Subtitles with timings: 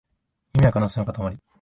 [0.55, 1.37] 夢は可能性のかたまり